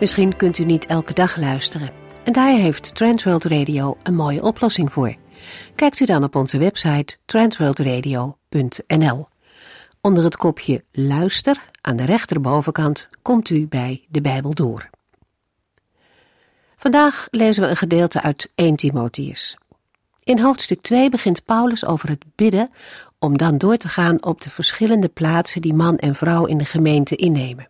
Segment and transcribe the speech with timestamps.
[0.00, 1.90] Misschien kunt u niet elke dag luisteren.
[2.24, 5.16] En daar heeft Transworld Radio een mooie oplossing voor.
[5.74, 9.26] Kijkt u dan op onze website transworldradio.nl.
[10.00, 14.90] Onder het kopje Luister aan de rechterbovenkant komt u bij de Bijbel door.
[16.76, 19.56] Vandaag lezen we een gedeelte uit 1 Timotheus.
[20.22, 22.68] In hoofdstuk 2 begint Paulus over het bidden
[23.18, 26.64] om dan door te gaan op de verschillende plaatsen die man en vrouw in de
[26.64, 27.68] gemeente innemen.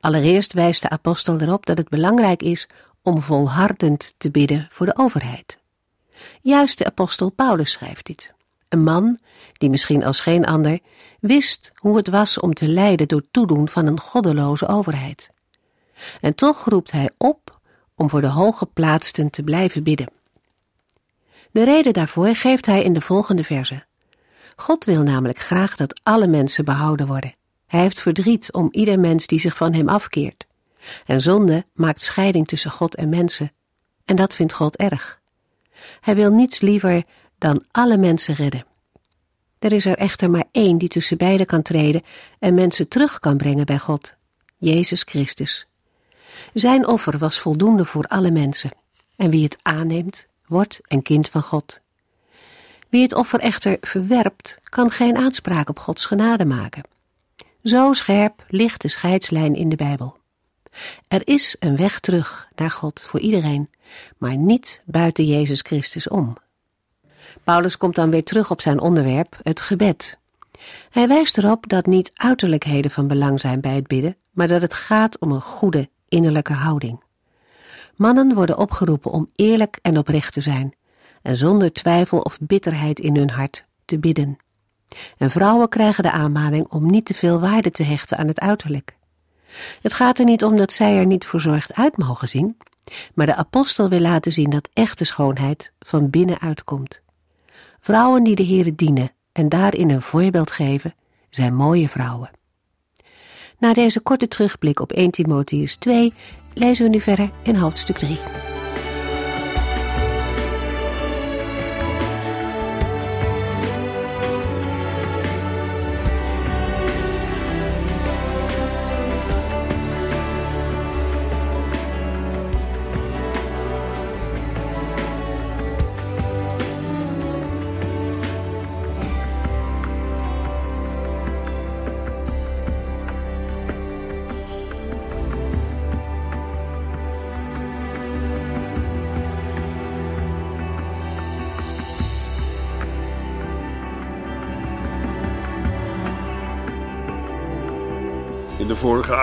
[0.00, 2.68] Allereerst wijst de apostel erop dat het belangrijk is
[3.02, 5.58] om volhardend te bidden voor de overheid.
[6.42, 8.34] Juist de apostel Paulus schrijft dit.
[8.68, 9.18] Een man
[9.52, 10.78] die misschien als geen ander
[11.20, 15.30] wist hoe het was om te lijden door toedoen van een goddeloze overheid.
[16.20, 17.60] En toch roept hij op
[17.94, 20.10] om voor de hoge plaatsten te blijven bidden.
[21.50, 23.84] De reden daarvoor geeft hij in de volgende verse.
[24.56, 27.34] God wil namelijk graag dat alle mensen behouden worden.
[27.68, 30.46] Hij heeft verdriet om ieder mens die zich van hem afkeert.
[31.06, 33.52] En zonde maakt scheiding tussen God en mensen.
[34.04, 35.20] En dat vindt God erg.
[36.00, 37.04] Hij wil niets liever
[37.38, 38.66] dan alle mensen redden.
[39.58, 42.02] Er is er echter maar één die tussen beiden kan treden
[42.38, 44.14] en mensen terug kan brengen bij God,
[44.56, 45.66] Jezus Christus.
[46.54, 48.70] Zijn offer was voldoende voor alle mensen,
[49.16, 51.80] en wie het aanneemt, wordt een kind van God.
[52.88, 56.82] Wie het offer echter verwerpt, kan geen aanspraak op Gods genade maken.
[57.68, 60.16] Zo scherp ligt de scheidslijn in de Bijbel.
[61.08, 63.70] Er is een weg terug naar God voor iedereen,
[64.18, 66.36] maar niet buiten Jezus Christus om.
[67.44, 70.18] Paulus komt dan weer terug op zijn onderwerp, het gebed.
[70.90, 74.74] Hij wijst erop dat niet uiterlijkheden van belang zijn bij het bidden, maar dat het
[74.74, 77.02] gaat om een goede innerlijke houding.
[77.96, 80.74] Mannen worden opgeroepen om eerlijk en oprecht te zijn
[81.22, 84.38] en zonder twijfel of bitterheid in hun hart te bidden.
[85.18, 88.96] En vrouwen krijgen de aanmaning om niet te veel waarde te hechten aan het uiterlijk.
[89.82, 92.56] Het gaat er niet om dat zij er niet verzorgd uit mogen zien,
[93.14, 97.02] maar de apostel wil laten zien dat echte schoonheid van binnenuit komt.
[97.80, 100.94] Vrouwen die de Heere dienen en daarin een voorbeeld geven,
[101.30, 102.30] zijn mooie vrouwen.
[103.58, 106.12] Na deze korte terugblik op 1 Timotheus 2
[106.54, 108.47] lezen we nu verder in hoofdstuk 3.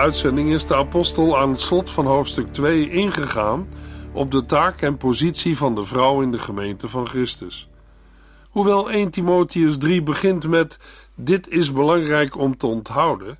[0.06, 3.68] Uitzending is de apostel aan het slot van hoofdstuk 2 ingegaan
[4.12, 7.68] op de taak en positie van de vrouw in de gemeente van Christus.
[8.50, 10.78] Hoewel 1 Timotheus 3 begint met:
[11.14, 13.38] Dit is belangrijk om te onthouden,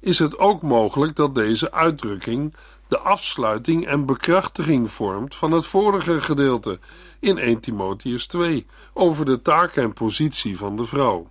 [0.00, 2.54] is het ook mogelijk dat deze uitdrukking
[2.88, 6.78] de afsluiting en bekrachtiging vormt van het vorige gedeelte
[7.20, 11.28] in 1 Timotheus 2 over de taak en positie van de vrouw.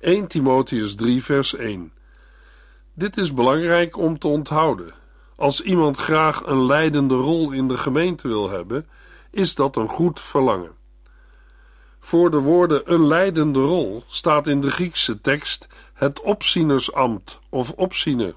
[0.00, 1.92] 1 Timotheus 3, vers 1.
[2.96, 4.94] Dit is belangrijk om te onthouden.
[5.36, 8.88] Als iemand graag een leidende rol in de gemeente wil hebben,
[9.30, 10.72] is dat een goed verlangen.
[12.00, 18.34] Voor de woorden een leidende rol staat in de Griekse tekst het opzienersambt of opziener.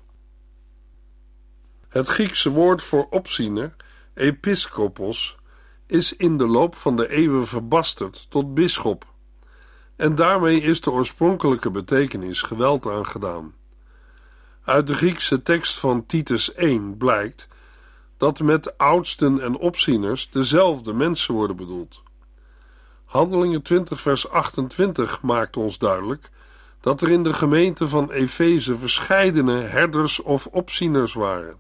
[1.90, 3.76] Het Griekse woord voor opziener,
[4.14, 5.38] episkopos,
[5.86, 9.06] is in de loop van de eeuwen verbasterd tot bisschop.
[9.96, 13.57] En daarmee is de oorspronkelijke betekenis geweld aangedaan.
[14.68, 17.48] Uit de Griekse tekst van Titus 1 blijkt
[18.18, 22.02] dat met oudsten en opzieners dezelfde mensen worden bedoeld.
[23.06, 26.30] Handelingen 20 vers 28 maakt ons duidelijk
[26.82, 31.58] dat er in de gemeente van Efeze verscheidene herders of opzieners waren.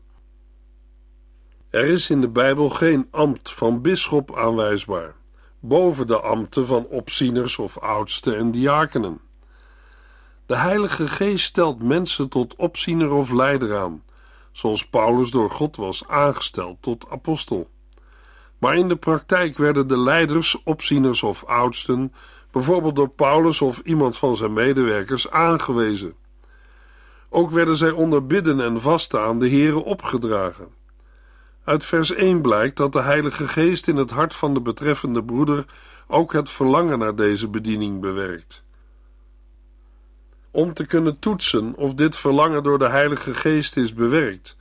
[1.70, 5.16] Er is in de Bijbel geen ambt van bisschop aanwijsbaar,
[5.60, 9.27] boven de ambten van opzieners of oudsten en diakenen.
[10.48, 14.04] De Heilige Geest stelt mensen tot opziener of leider aan,
[14.52, 17.70] zoals Paulus door God was aangesteld tot apostel.
[18.58, 22.14] Maar in de praktijk werden de leiders, opzieners of oudsten,
[22.52, 26.14] bijvoorbeeld door Paulus of iemand van zijn medewerkers, aangewezen.
[27.30, 30.68] Ook werden zij onder bidden en vasten aan de Here opgedragen.
[31.64, 35.66] Uit vers 1 blijkt dat de Heilige Geest in het hart van de betreffende broeder
[36.08, 38.66] ook het verlangen naar deze bediening bewerkt.
[40.52, 44.56] Om te kunnen toetsen of dit verlangen door de Heilige Geest is bewerkt,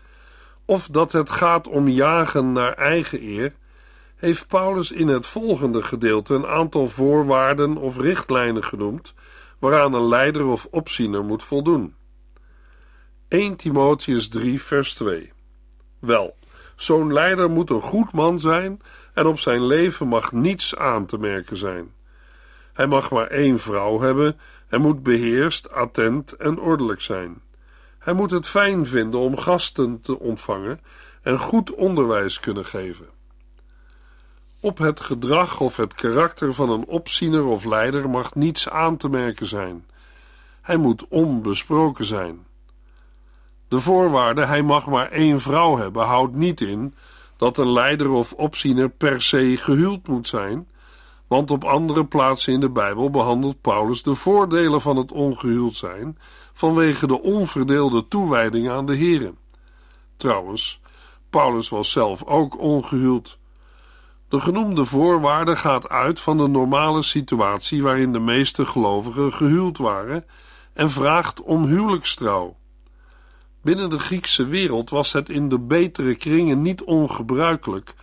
[0.65, 3.55] of dat het gaat om jagen naar eigen eer,
[4.17, 9.15] heeft Paulus in het volgende gedeelte een aantal voorwaarden of richtlijnen genoemd
[9.59, 11.95] waaraan een leider of opziener moet voldoen.
[13.29, 15.33] 1 Timotheus 3, vers 2.
[15.99, 16.37] Wel,
[16.77, 18.81] zo'n leider moet een goed man zijn
[19.15, 21.95] en op zijn leven mag niets aan te merken zijn.
[22.73, 27.43] Hij mag maar één vrouw hebben en moet beheerst, attent en ordelijk zijn.
[27.99, 30.81] Hij moet het fijn vinden om gasten te ontvangen
[31.23, 33.07] en goed onderwijs kunnen geven.
[34.61, 39.09] Op het gedrag of het karakter van een opziener of leider mag niets aan te
[39.09, 39.87] merken zijn.
[40.63, 42.47] Hij moet onbesproken zijn.
[43.69, 46.95] De voorwaarde hij mag maar één vrouw hebben houdt niet in
[47.37, 50.69] dat een leider of opziener per se gehuwd moet zijn,
[51.27, 56.19] want op andere plaatsen in de Bijbel behandelt Paulus de voordelen van het ongehuwd zijn
[56.53, 59.35] vanwege de onverdeelde toewijding aan de Here.
[60.17, 60.81] Trouwens,
[61.31, 63.39] Paulus was zelf ook ongehuwd.
[64.29, 70.25] De genoemde voorwaarde gaat uit van de normale situatie waarin de meeste gelovigen gehuwd waren
[70.73, 72.57] en vraagt om huwelijkstrouw.
[73.63, 77.95] Binnen de Griekse wereld was het in de betere kringen niet ongebruikelijk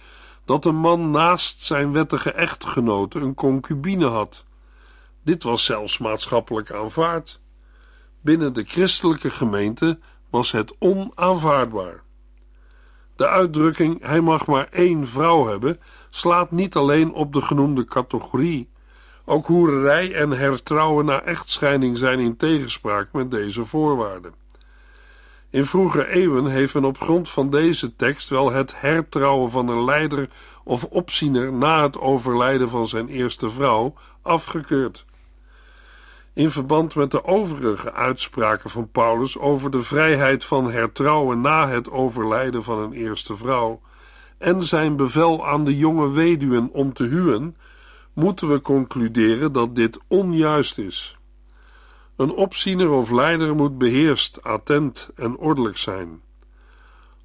[0.45, 4.43] dat een man naast zijn wettige echtgenote een concubine had.
[5.23, 7.39] Dit was zelfs maatschappelijk aanvaard.
[8.21, 9.99] Binnen de christelijke gemeente
[10.29, 12.03] was het onaanvaardbaar.
[13.15, 15.79] De uitdrukking hij mag maar één vrouw hebben
[16.09, 18.69] slaat niet alleen op de genoemde categorie.
[19.25, 24.42] Ook hoererij en hertrouwen na echtscheiding zijn in tegenspraak met deze voorwaarden.
[25.53, 29.83] In vroege eeuwen heeft men op grond van deze tekst wel het hertrouwen van een
[29.83, 30.29] leider
[30.63, 35.05] of opziener na het overlijden van zijn eerste vrouw afgekeurd.
[36.33, 41.91] In verband met de overige uitspraken van Paulus over de vrijheid van hertrouwen na het
[41.91, 43.81] overlijden van een eerste vrouw
[44.37, 47.57] en zijn bevel aan de jonge weduwen om te huwen,
[48.13, 51.17] moeten we concluderen dat dit onjuist is.
[52.15, 56.21] Een opziener of leider moet beheerst, attent en ordelijk zijn.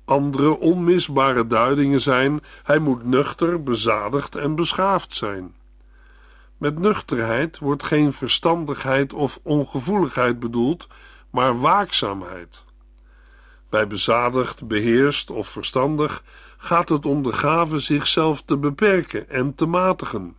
[0.05, 5.55] Andere onmisbare duidingen zijn: hij moet nuchter, bezadigd en beschaafd zijn.
[6.57, 10.89] Met nuchterheid wordt geen verstandigheid of ongevoeligheid bedoeld,
[11.31, 12.63] maar waakzaamheid.
[13.69, 16.23] Bij bezadigd, beheerst of verstandig
[16.57, 20.37] gaat het om de gave zichzelf te beperken en te matigen.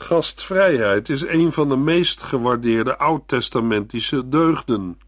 [0.00, 4.98] Gastvrijheid is een van de meest gewaardeerde oud-testamentische deugden.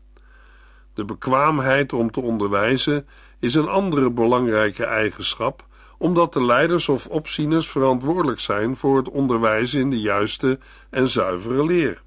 [0.95, 3.07] De bekwaamheid om te onderwijzen
[3.39, 5.67] is een andere belangrijke eigenschap,
[5.99, 10.59] omdat de leiders of opzieners verantwoordelijk zijn voor het onderwijzen in de juiste
[10.91, 12.03] en zuivere leer.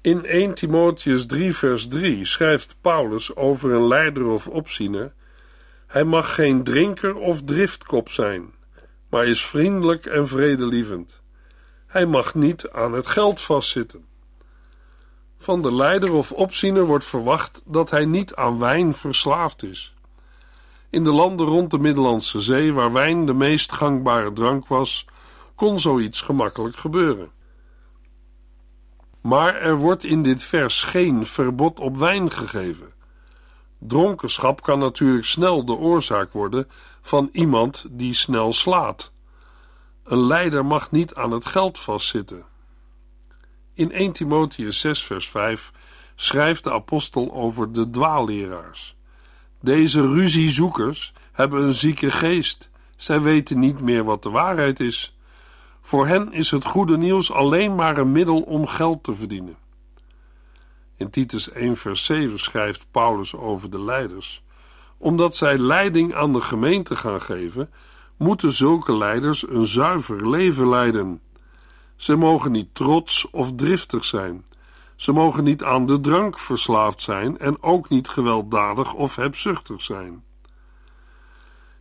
[0.00, 5.12] In 1 Timotheus 3, vers 3 schrijft Paulus over een leider of opziener:
[5.86, 8.56] Hij mag geen drinker of driftkop zijn
[9.08, 11.20] maar is vriendelijk en vredelievend.
[11.86, 14.06] Hij mag niet aan het geld vastzitten.
[15.38, 19.94] Van de leider of opziener wordt verwacht dat hij niet aan wijn verslaafd is.
[20.90, 25.06] In de landen rond de Middellandse Zee, waar wijn de meest gangbare drank was,
[25.54, 27.30] kon zoiets gemakkelijk gebeuren.
[29.20, 32.92] Maar er wordt in dit vers geen verbod op wijn gegeven.
[33.78, 36.68] Dronkenschap kan natuurlijk snel de oorzaak worden
[37.08, 39.12] van iemand die snel slaat.
[40.04, 42.44] Een leider mag niet aan het geld vastzitten.
[43.74, 45.72] In 1 Timotheus 6, vers 5
[46.14, 48.96] schrijft de apostel over de dwaalleraars.
[49.60, 52.70] Deze ruziezoekers hebben een zieke geest.
[52.96, 55.16] Zij weten niet meer wat de waarheid is.
[55.80, 59.56] Voor hen is het goede nieuws alleen maar een middel om geld te verdienen.
[60.96, 64.42] In Titus 1, vers 7 schrijft Paulus over de leiders.
[64.98, 67.70] Omdat zij leiding aan de gemeente gaan geven,
[68.16, 71.20] moeten zulke leiders een zuiver leven leiden.
[71.96, 74.44] Ze mogen niet trots of driftig zijn.
[74.96, 80.24] Ze mogen niet aan de drank verslaafd zijn en ook niet gewelddadig of hebzuchtig zijn.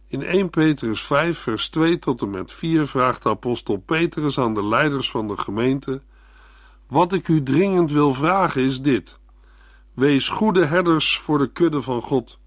[0.07, 4.63] In 1 Petrus 5, vers 2 tot en met 4 vraagt apostel Petrus aan de
[4.63, 6.01] leiders van de gemeente:
[6.87, 9.19] Wat ik u dringend wil vragen is dit
[9.93, 12.39] Wees goede herders voor de kudde van God.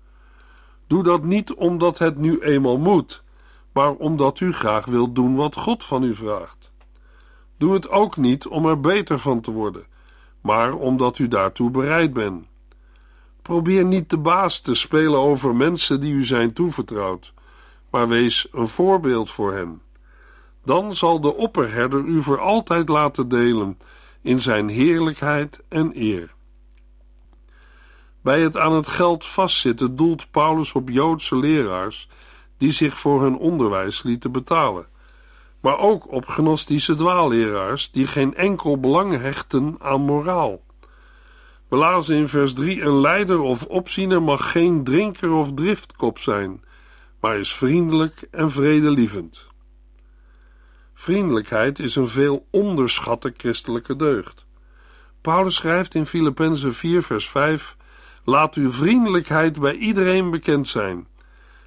[0.91, 3.23] Doe dat niet omdat het nu eenmaal moet,
[3.73, 6.73] maar omdat u graag wilt doen wat God van u vraagt.
[7.57, 9.87] Doe het ook niet om er beter van te worden,
[10.41, 12.47] maar omdat u daartoe bereid bent.
[13.43, 17.33] Probeer niet de baas te spelen over mensen die u zijn toevertrouwd,
[17.91, 19.83] maar wees een voorbeeld voor hen.
[20.65, 23.79] Dan zal de opperherder u voor altijd laten delen
[24.23, 26.35] in zijn heerlijkheid en eer.
[28.23, 32.09] Bij het aan het geld vastzitten doelt Paulus op Joodse leraars
[32.59, 34.87] die zich voor hun onderwijs lieten betalen,
[35.61, 40.61] maar ook op gnostische dwaalleraars die geen enkel belang hechten aan moraal.
[41.69, 46.65] We lazen in vers 3: Een leider of opziener mag geen drinker of driftkop zijn,
[47.21, 49.47] maar is vriendelijk en vredelievend.
[50.95, 54.47] Vriendelijkheid is een veel onderschatte christelijke deugd.
[55.21, 57.77] Paulus schrijft in Filippenzen 4, vers 5:
[58.31, 61.07] Laat uw vriendelijkheid bij iedereen bekend zijn.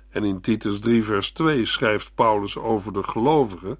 [0.10, 3.78] En in Titus 3, vers 2 schrijft Paulus over de gelovigen: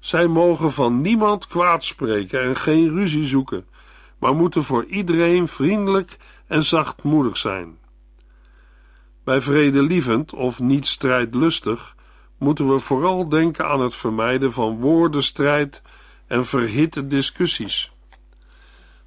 [0.00, 3.66] Zij mogen van niemand kwaad spreken en geen ruzie zoeken,
[4.18, 6.16] maar moeten voor iedereen vriendelijk
[6.46, 7.78] en zachtmoedig zijn.
[9.24, 11.96] Bij vredelievend of niet strijdlustig
[12.38, 15.82] moeten we vooral denken aan het vermijden van woordenstrijd
[16.26, 17.95] en verhitte discussies.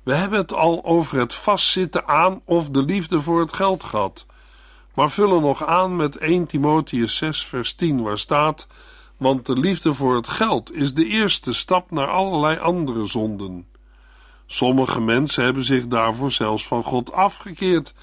[0.03, 4.25] We hebben het al over het vastzitten aan of de liefde voor het geld gehad,
[4.93, 8.67] maar vullen nog aan met 1 Timotheus 6, vers 10, waar staat:
[9.17, 13.67] Want de liefde voor het geld is de eerste stap naar allerlei andere zonden.
[14.45, 17.93] Sommige mensen hebben zich daarvoor zelfs van God afgekeerd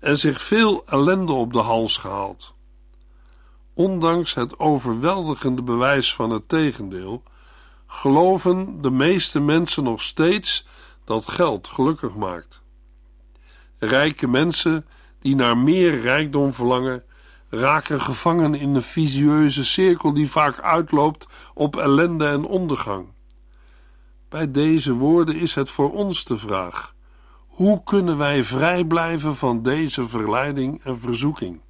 [0.00, 2.54] en zich veel ellende op de hals gehaald.
[3.74, 7.22] Ondanks het overweldigende bewijs van het tegendeel,
[7.86, 10.66] geloven de meeste mensen nog steeds
[11.08, 12.62] dat geld gelukkig maakt.
[13.78, 14.86] Rijke mensen
[15.20, 17.04] die naar meer rijkdom verlangen,
[17.48, 23.06] raken gevangen in een visieuze cirkel die vaak uitloopt op ellende en ondergang.
[24.28, 26.94] Bij deze woorden is het voor ons de vraag:
[27.46, 31.60] hoe kunnen wij vrij blijven van deze verleiding en verzoeking?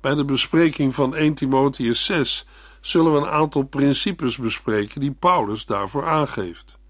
[0.00, 2.46] Bij de bespreking van 1 Timotheus 6
[2.80, 6.80] zullen we een aantal principes bespreken die Paulus daarvoor aangeeft.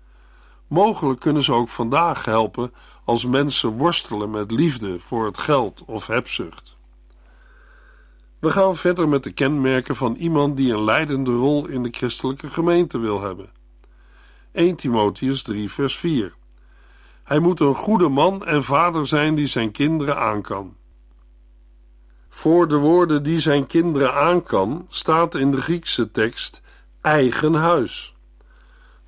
[0.72, 2.72] Mogelijk kunnen ze ook vandaag helpen
[3.04, 6.76] als mensen worstelen met liefde voor het geld of hebzucht.
[8.38, 12.50] We gaan verder met de kenmerken van iemand die een leidende rol in de christelijke
[12.50, 13.50] gemeente wil hebben.
[14.52, 16.34] 1 Timotheus 3, vers 4.
[17.24, 20.76] Hij moet een goede man en vader zijn die zijn kinderen aan kan.
[22.28, 26.62] Voor de woorden die zijn kinderen aan kan, staat in de Griekse tekst
[27.00, 28.12] eigen huis.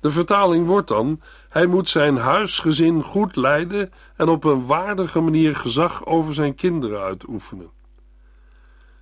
[0.05, 5.55] De vertaling wordt dan: hij moet zijn huisgezin goed leiden en op een waardige manier
[5.55, 7.69] gezag over zijn kinderen uitoefenen.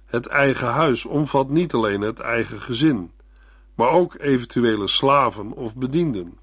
[0.05, 3.11] Het eigen huis omvat niet alleen het eigen gezin,
[3.75, 6.37] maar ook eventuele slaven of bedienden.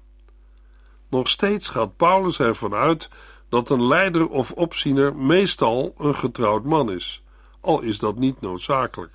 [1.09, 3.09] Nog steeds gaat Paulus ervan uit
[3.49, 7.23] dat een leider of opziener meestal een getrouwd man is,
[7.61, 9.13] al is dat niet noodzakelijk.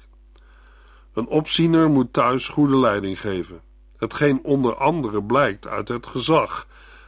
[1.12, 3.60] Een opziener moet thuis goede leiding geven,
[3.98, 6.66] hetgeen onder andere blijkt uit het gezag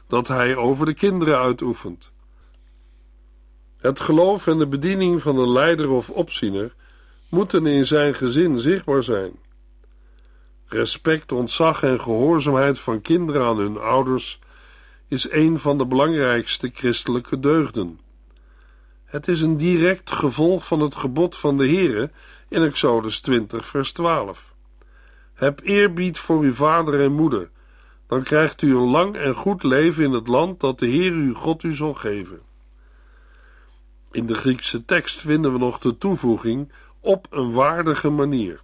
[0.09, 2.11] dat hij over de kinderen uitoefent.
[3.79, 6.75] Het geloof en de bediening van een leider of opziener
[7.29, 9.33] moeten in zijn gezin zichtbaar zijn.
[10.67, 14.39] Respect, ontzag en gehoorzaamheid van kinderen aan hun ouders
[15.09, 18.01] is een van de belangrijkste christelijke deugden.
[19.05, 22.11] Het is een direct gevolg van het gebod van de Heere
[22.49, 24.55] in Exodus 20, vers 12.
[25.39, 27.51] Heb eerbied voor uw vader en moeder,
[28.07, 31.35] dan krijgt u een lang en goed leven in het land dat de Heer uw
[31.35, 32.41] God u zal geven.
[34.11, 38.61] In de Griekse tekst vinden we nog de toevoeging op een waardige manier.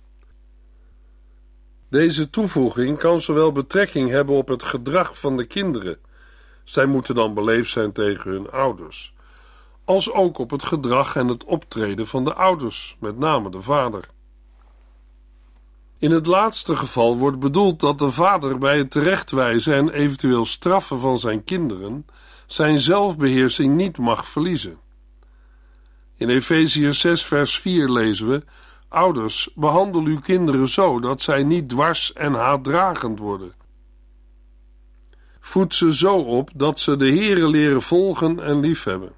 [1.89, 5.99] Deze toevoeging kan zowel betrekking hebben op het gedrag van de kinderen,
[6.65, 9.15] zij moeten dan beleefd zijn tegen hun ouders,
[9.85, 14.13] als ook op het gedrag en het optreden van de ouders, met name de vader.
[16.05, 20.99] In het laatste geval wordt bedoeld dat de vader bij het terechtwijzen en eventueel straffen
[20.99, 22.07] van zijn kinderen
[22.47, 24.79] zijn zelfbeheersing niet mag verliezen.
[26.17, 28.45] In Efeziërs 6 vers 4 lezen we:
[28.89, 33.53] Ouders, behandel uw kinderen zo dat zij niet dwars en haatdragend worden.
[35.41, 39.13] Voed ze zo op dat ze de Here leren volgen en liefhebben.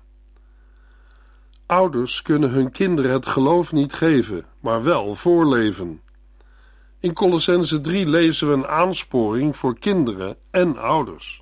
[1.66, 6.04] Ouders kunnen hun kinderen het geloof niet geven, maar wel voorleven.
[7.00, 11.40] In Colossense 3 lezen we een aansporing voor kinderen en ouders.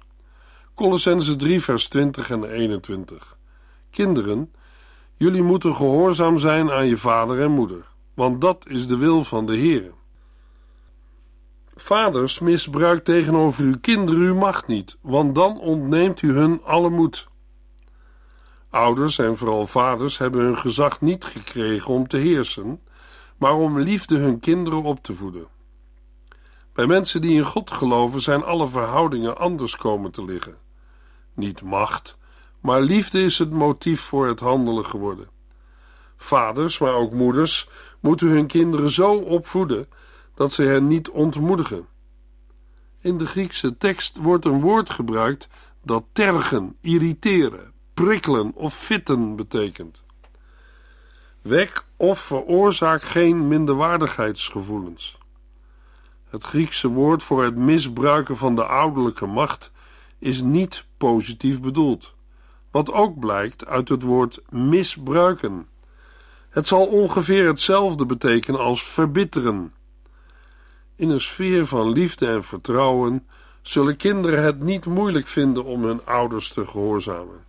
[0.75, 3.37] Colossense 3 vers 20 en 21.
[3.91, 4.53] Kinderen,
[5.17, 7.85] jullie moeten gehoorzaam zijn aan je vader en moeder,
[8.15, 9.93] want dat is de wil van de Heer.
[11.75, 17.29] Vaders, misbruik tegenover uw kinderen uw macht niet, want dan ontneemt u hun alle moed.
[18.71, 22.81] Ouders en vooral vaders hebben hun gezag niet gekregen om te heersen,
[23.37, 25.47] maar om liefde hun kinderen op te voeden.
[26.73, 30.57] Bij mensen die in God geloven zijn alle verhoudingen anders komen te liggen.
[31.35, 32.17] Niet macht,
[32.61, 35.29] maar liefde is het motief voor het handelen geworden.
[36.17, 37.69] Vaders, maar ook moeders,
[38.01, 39.89] moeten hun kinderen zo opvoeden
[40.35, 41.87] dat ze hen niet ontmoedigen.
[43.01, 45.49] In de Griekse tekst wordt een woord gebruikt
[45.83, 50.05] dat tergen, irriteren, prikkelen of fitten betekent.
[51.43, 55.19] Wek of veroorzaak geen minderwaardigheidsgevoelens.
[56.29, 59.71] Het Griekse woord voor het misbruiken van de ouderlijke macht
[60.19, 62.15] is niet positief bedoeld,
[62.71, 65.69] wat ook blijkt uit het woord misbruiken.
[66.51, 69.73] Het zal ongeveer hetzelfde betekenen als verbitteren.
[70.97, 73.27] In een sfeer van liefde en vertrouwen
[73.63, 77.45] zullen kinderen het niet moeilijk vinden om hun ouders te gehoorzamen.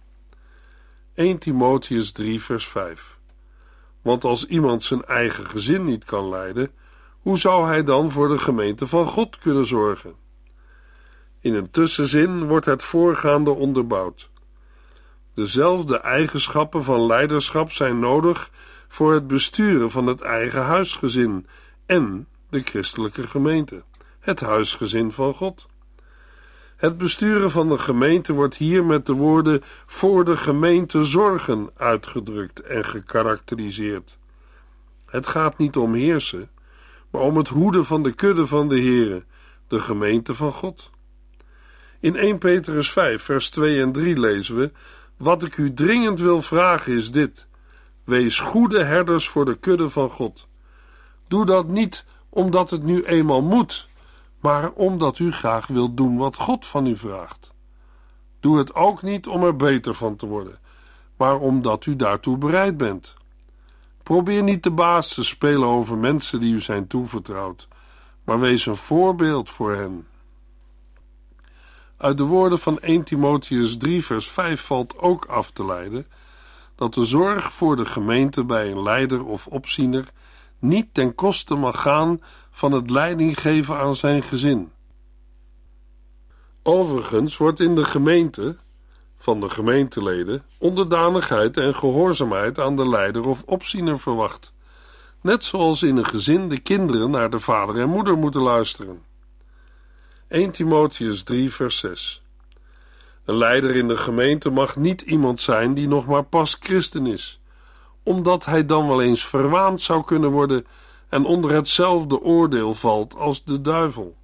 [1.14, 3.18] 1 Timotheus 3, vers 5.
[4.06, 6.72] Want als iemand zijn eigen gezin niet kan leiden,
[7.20, 10.14] hoe zou hij dan voor de gemeente van God kunnen zorgen?
[11.40, 14.30] In een tussenzin wordt het voorgaande onderbouwd.
[15.34, 18.50] Dezelfde eigenschappen van leiderschap zijn nodig
[18.88, 21.48] voor het besturen van het eigen huisgezin
[21.86, 23.84] en de christelijke gemeente,
[24.20, 25.66] het huisgezin van God.
[26.76, 32.60] Het besturen van de gemeente wordt hier met de woorden voor de gemeente zorgen uitgedrukt
[32.62, 34.18] en gekarakteriseerd.
[35.06, 36.50] Het gaat niet om heersen,
[37.10, 39.24] maar om het hoeden van de kudde van de Heere,
[39.68, 40.90] de gemeente van God.
[42.00, 44.72] In 1 Petrus 5, vers 2 en 3 lezen we:
[45.18, 47.48] Wat ik u dringend wil vragen is dit:
[48.04, 50.48] Wees goede herders voor de kudde van God.
[51.28, 53.90] Doe dat niet omdat het nu eenmaal moet,
[54.46, 57.54] maar omdat u graag wilt doen wat God van u vraagt.
[58.40, 60.60] Doe het ook niet om er beter van te worden,
[61.18, 63.14] maar omdat u daartoe bereid bent.
[64.04, 67.68] Probeer niet de baas te spelen over mensen die u zijn toevertrouwd,
[68.24, 70.08] maar wees een voorbeeld voor hen.
[71.98, 76.08] Uit de woorden van 1 Timotheus 3, vers 5 valt ook af te leiden
[76.76, 80.12] dat de zorg voor de gemeente bij een leider of opziener
[80.60, 84.72] niet ten koste mag gaan van het leiding geven aan zijn gezin.
[86.64, 88.58] Overigens wordt in de gemeente
[89.18, 94.54] van de gemeenteleden onderdanigheid en gehoorzaamheid aan de leider of opziener verwacht,
[95.22, 99.02] net zoals in een gezin de kinderen naar de vader en moeder moeten luisteren.
[100.28, 102.24] 1 Timotheus 3 vers 6
[103.26, 107.40] Een leider in de gemeente mag niet iemand zijn die nog maar pas christen is,
[108.06, 110.66] omdat hij dan wel eens verwaand zou kunnen worden
[111.10, 114.16] en onder hetzelfde oordeel valt als de duivel.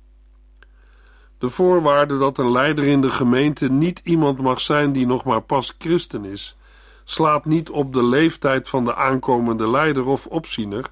[1.37, 5.41] De voorwaarde dat een leider in de gemeente niet iemand mag zijn die nog maar
[5.41, 6.57] pas christen is,
[7.03, 10.85] slaat niet op de leeftijd van de aankomende leider of opziener,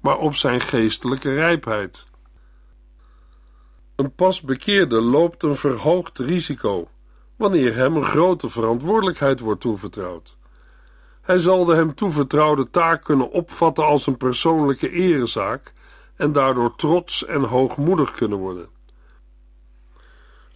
[0.00, 2.04] maar op zijn geestelijke rijpheid.
[3.96, 6.88] Een pas bekeerde loopt een verhoogd risico
[7.36, 10.37] wanneer hem een grote verantwoordelijkheid wordt toevertrouwd.
[11.28, 15.72] Hij zal de hem toevertrouwde taak kunnen opvatten als een persoonlijke erezaak
[16.16, 18.68] en daardoor trots en hoogmoedig kunnen worden.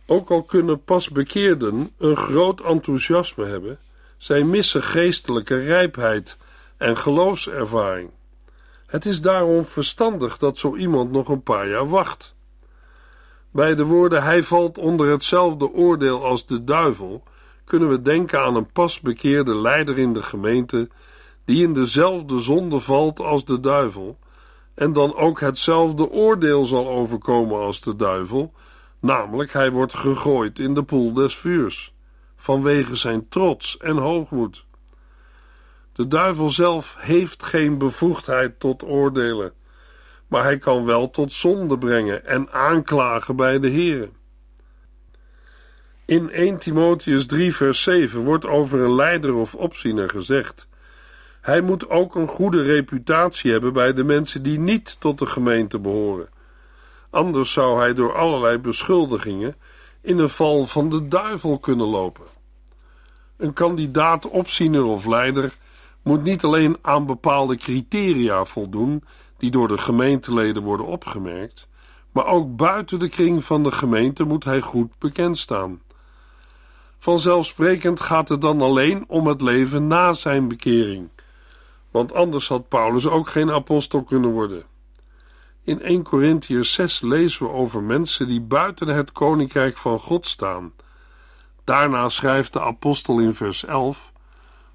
[0.06, 3.78] Ook al kunnen pas bekeerden een groot enthousiasme hebben,
[4.16, 6.36] zij missen geestelijke rijpheid
[6.76, 8.10] en geloofservaring.
[8.86, 12.34] Het is daarom verstandig dat zo iemand nog een paar jaar wacht.
[13.50, 17.22] Bij de woorden hij valt onder hetzelfde oordeel als de duivel,
[17.64, 20.88] kunnen we denken aan een pas bekeerde leider in de gemeente
[21.44, 24.18] die in dezelfde zonde valt als de duivel
[24.74, 28.52] en dan ook hetzelfde oordeel zal overkomen als de duivel,
[29.00, 31.94] namelijk hij wordt gegooid in de poel des vuurs,
[32.36, 34.66] vanwege zijn trots en hoogmoed.
[35.92, 39.52] De duivel zelf heeft geen bevoegdheid tot oordelen,
[40.26, 44.08] maar hij kan wel tot zonde brengen en aanklagen bij de Heer.
[46.12, 50.66] In 1 Timotheus 3 vers 7 wordt over een leider of opziener gezegd
[51.40, 55.78] hij moet ook een goede reputatie hebben bij de mensen die niet tot de gemeente
[55.78, 56.28] behoren.
[57.10, 59.56] Anders zou hij door allerlei beschuldigingen
[60.00, 62.24] in een val van de duivel kunnen lopen.
[63.36, 65.52] Een kandidaat opziener of leider
[66.02, 69.04] moet niet alleen aan bepaalde criteria voldoen
[69.38, 71.68] die door de gemeenteleden worden opgemerkt,
[72.10, 75.80] maar ook buiten de kring van de gemeente moet hij goed bekend staan.
[77.02, 81.08] Vanzelfsprekend gaat het dan alleen om het leven na zijn bekering,
[81.90, 84.64] want anders had Paulus ook geen apostel kunnen worden.
[85.64, 90.72] In 1 Corinthians 6 lezen we over mensen die buiten het koninkrijk van God staan.
[91.64, 94.12] Daarna schrijft de apostel in vers 11: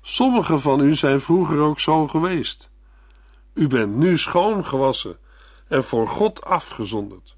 [0.02, 2.70] Sommigen van u zijn vroeger ook zo geweest.
[3.54, 5.18] U bent nu schoongewassen
[5.68, 7.36] en voor God afgezonderd.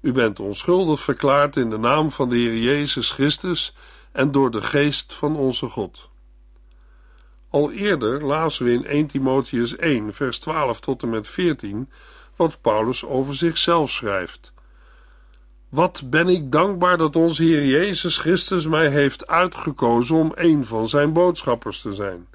[0.00, 3.74] U bent onschuldig verklaard in de naam van de Heer Jezus Christus
[4.12, 6.08] en door de geest van onze God.
[7.50, 11.90] Al eerder lazen we in 1 Timotheus 1, vers 12 tot en met 14
[12.36, 14.52] wat Paulus over zichzelf schrijft.
[15.68, 20.88] Wat ben ik dankbaar dat onze Heer Jezus Christus mij heeft uitgekozen om een van
[20.88, 22.28] zijn boodschappers te zijn,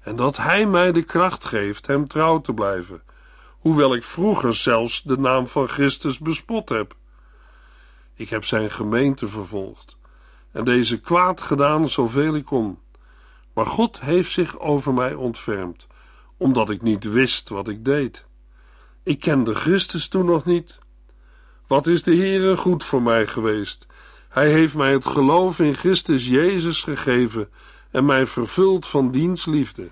[0.00, 3.02] en dat Hij mij de kracht geeft hem trouw te blijven,
[3.58, 6.94] hoewel ik vroeger zelfs de naam van Christus bespot heb.
[8.14, 9.95] Ik heb zijn gemeente vervolgd
[10.56, 12.78] en deze kwaad gedaan zoveel ik kon.
[13.52, 15.86] Maar God heeft zich over mij ontfermd,
[16.36, 18.24] omdat ik niet wist wat ik deed.
[19.02, 20.78] Ik kende Christus toen nog niet.
[21.66, 23.86] Wat is de Heere goed voor mij geweest?
[24.28, 27.48] Hij heeft mij het geloof in Christus Jezus gegeven
[27.90, 29.90] en mij vervuld van diens liefde.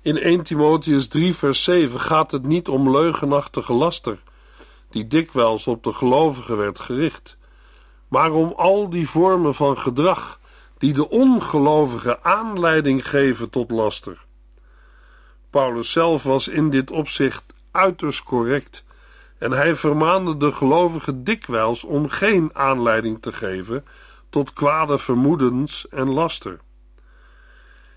[0.00, 4.22] In 1 Timotheus 3 vers 7 gaat het niet om leugenachtige laster,
[4.90, 7.36] die dikwijls op de gelovigen werd gericht,
[8.14, 10.40] maar om al die vormen van gedrag
[10.78, 14.24] die de ongelovigen aanleiding geven tot laster.
[15.50, 18.84] Paulus zelf was in dit opzicht uiterst correct
[19.38, 23.84] en hij vermaande de gelovigen dikwijls om geen aanleiding te geven
[24.30, 26.58] tot kwade vermoedens en laster.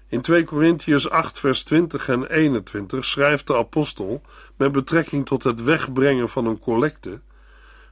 [0.07, 4.21] In 2 Corinthians 8, vers 20 en 21 schrijft de apostel
[4.55, 7.21] met betrekking tot het wegbrengen van een collecte: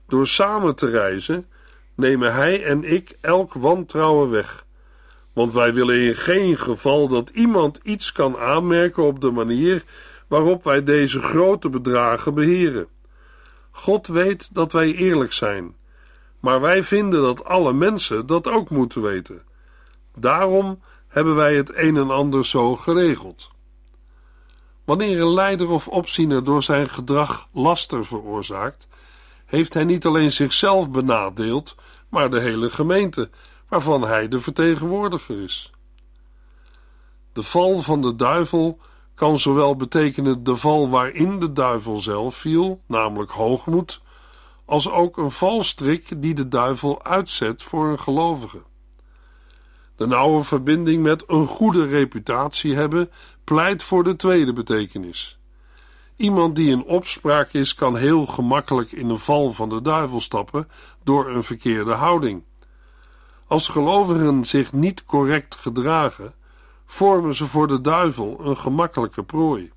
[0.08, 1.46] Door samen te reizen
[1.96, 4.66] nemen hij en ik elk wantrouwen weg.
[5.34, 9.84] Want wij willen in geen geval dat iemand iets kan aanmerken op de manier
[10.28, 12.88] waarop wij deze grote bedragen beheren.
[13.72, 15.76] God weet dat wij eerlijk zijn,
[16.40, 19.42] maar wij vinden dat alle mensen dat ook moeten weten.
[20.18, 23.50] Daarom hebben wij het een en ander zo geregeld.
[24.84, 28.88] Wanneer een leider of opziener door zijn gedrag laster veroorzaakt,
[29.56, 31.76] heeft hij niet alleen zichzelf benadeeld,
[32.10, 33.30] maar de hele gemeente,
[33.70, 35.72] waarvan hij de vertegenwoordiger is.
[37.34, 38.80] De val van de duivel
[39.14, 44.02] kan zowel betekenen de val waarin de duivel zelf viel, namelijk hoogmoed,
[44.66, 48.62] als ook een valstrik die de duivel uitzet voor een gelovige.
[49.96, 53.12] De nauwe verbinding met een goede reputatie hebben
[53.44, 55.40] pleit voor de tweede betekenis.
[56.16, 60.68] Iemand die in opspraak is, kan heel gemakkelijk in de val van de duivel stappen
[61.04, 62.44] door een verkeerde houding.
[63.48, 66.34] Als gelovigen zich niet correct gedragen,
[66.86, 69.72] vormen ze voor de duivel een gemakkelijke prooi.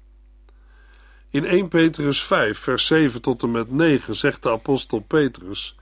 [1.30, 5.78] In 1 Petrus 5, vers 7 tot en met 9 zegt de apostel Petrus: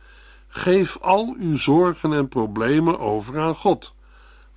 [0.49, 3.95] Geef al uw zorgen en problemen over aan God,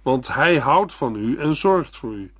[0.01, 2.31] want Hij houdt van u en zorgt voor u.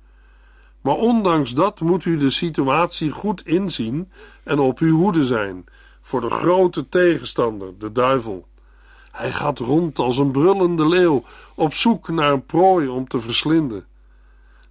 [0.80, 4.10] Maar ondanks dat moet u de situatie goed inzien
[4.42, 5.64] en op uw hoede zijn
[6.02, 8.46] voor de grote tegenstander, de duivel.
[9.10, 13.86] Hij gaat rond als een brullende leeuw op zoek naar een prooi om te verslinden.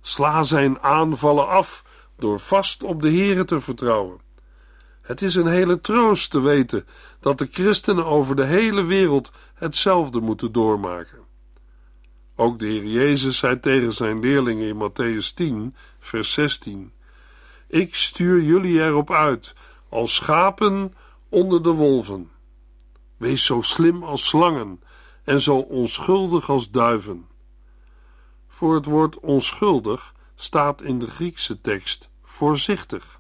[0.01, 1.83] Sla zijn aanvallen af
[2.17, 4.19] door vast op de Here te vertrouwen.
[5.01, 6.87] Het is een hele troost te weten
[7.19, 11.28] dat de christenen over de hele wereld hetzelfde moeten doormaken.
[12.39, 16.91] Ook de Heer Jezus zei tegen zijn leerlingen in Matthäus 10, vers 16:
[17.67, 19.53] Ik stuur jullie erop uit,
[19.89, 20.93] als schapen
[21.29, 22.31] onder de wolven.
[23.17, 24.81] Wees zo slim als slangen
[25.23, 27.27] en zo onschuldig als duiven.
[28.47, 33.19] Voor het woord onschuldig staat in de Griekse tekst voorzichtig.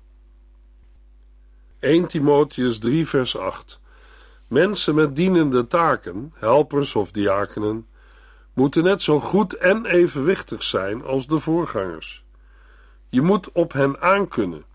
[1.79, 3.79] 1 Timotheus 3, vers 8.
[4.47, 7.88] Mensen met dienende taken, helpers of diakenen,
[8.59, 12.23] moeten net zo goed en evenwichtig zijn als de voorgangers.
[13.09, 14.65] Je moet op hen aankunnen.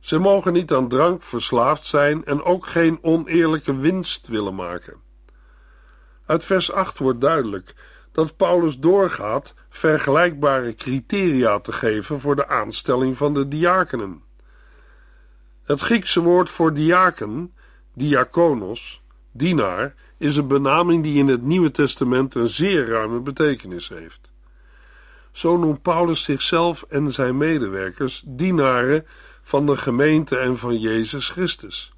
[0.00, 4.96] Ze mogen niet aan drank verslaafd zijn en ook geen oneerlijke winst willen maken.
[6.26, 7.74] Uit vers 8 wordt duidelijk
[8.12, 14.22] dat Paulus doorgaat vergelijkbare criteria te geven voor de aanstelling van de diakenen.
[15.64, 17.54] Het Griekse woord voor diaken,
[17.94, 24.30] diakonos, dienaar, is een benaming die in het Nieuwe Testament een zeer ruime betekenis heeft.
[25.30, 29.06] Zo noemt Paulus zichzelf en zijn medewerkers dienaren
[29.42, 31.92] van de gemeente en van Jezus Christus.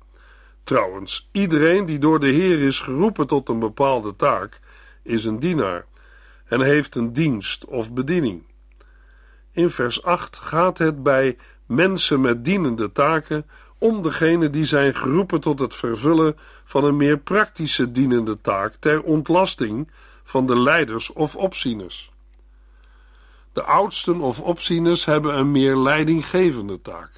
[0.65, 4.61] Trouwens, iedereen die door de Heer is geroepen tot een bepaalde taak,
[5.03, 5.87] is een dienaar
[6.45, 8.43] en heeft een dienst of bediening.
[9.53, 13.47] In vers 8 gaat het bij mensen met dienende taken
[13.79, 19.03] om degene die zijn geroepen tot het vervullen van een meer praktische dienende taak ter
[19.03, 19.91] ontlasting
[20.25, 22.13] van de leiders of opzieners.
[23.53, 27.11] De oudsten of opzieners hebben een meer leidinggevende taak.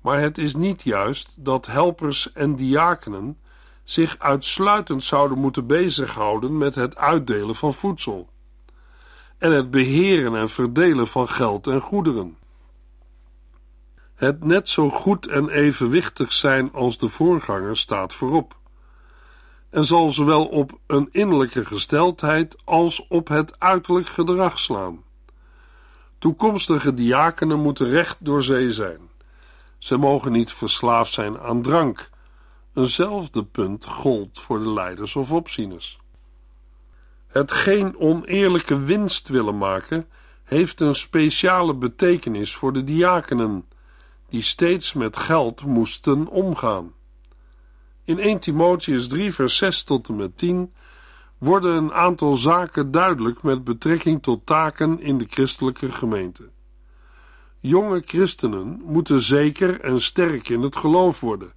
[0.00, 3.38] Maar het is niet juist dat helpers en diakenen
[3.84, 8.28] zich uitsluitend zouden moeten bezighouden met het uitdelen van voedsel
[9.38, 12.36] en het beheren en verdelen van geld en goederen.
[14.18, 18.56] Het net zo goed en evenwichtig zijn als de voorganger staat voorop
[19.70, 25.02] en zal zowel op een innerlijke gesteldheid als op het uiterlijk gedrag slaan.
[26.18, 29.00] Toekomstige diakenen moeten recht door zee zijn.
[29.78, 32.10] Ze mogen niet verslaafd zijn aan drank.
[32.74, 35.98] Eenzelfde punt gold voor de leiders of opzieners.
[37.26, 40.08] Het geen oneerlijke winst willen maken
[40.44, 43.64] heeft een speciale betekenis voor de diakenen,
[44.28, 46.92] die steeds met geld moesten omgaan.
[48.04, 50.72] In 1 Timotheus 3, vers 6 tot en met 10
[51.38, 56.48] worden een aantal zaken duidelijk met betrekking tot taken in de christelijke gemeente.
[57.60, 61.52] Jonge christenen moeten zeker en sterk in het geloof worden,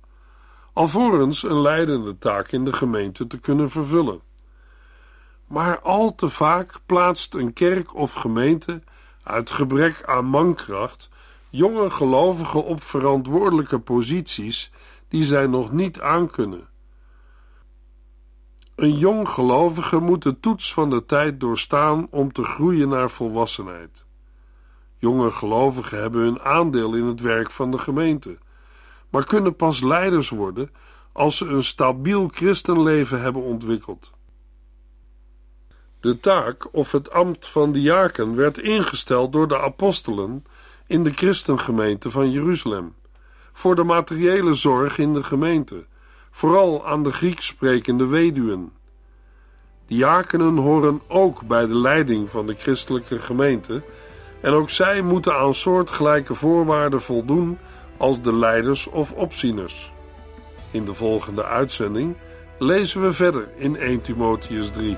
[0.73, 4.21] alvorens een leidende taak in de gemeente te kunnen vervullen.
[5.47, 8.81] Maar al te vaak plaatst een kerk of gemeente
[9.23, 11.09] uit gebrek aan mankracht
[11.51, 14.71] jonge gelovigen op verantwoordelijke posities
[15.07, 16.69] die zij nog niet aankunnen.
[18.75, 24.05] Een jong gelovige moet de toets van de tijd doorstaan om te groeien naar volwassenheid.
[24.97, 28.37] Jonge gelovigen hebben hun aandeel in het werk van de gemeente,
[29.09, 30.69] maar kunnen pas leiders worden
[31.11, 34.11] als ze een stabiel christenleven hebben ontwikkeld.
[35.99, 40.45] De taak of het ambt van diaken werd ingesteld door de apostelen
[40.91, 42.95] in de christengemeente van Jeruzalem
[43.51, 45.85] voor de materiële zorg in de gemeente,
[46.31, 48.71] vooral aan de Grieks sprekende weduwen.
[49.87, 53.81] Diakenen horen ook bij de leiding van de christelijke gemeente
[54.41, 57.57] en ook zij moeten aan soortgelijke voorwaarden voldoen
[57.97, 59.91] als de leiders of opzieners.
[60.71, 62.15] In de volgende uitzending
[62.57, 64.97] lezen we verder in 1 Timotheus 3.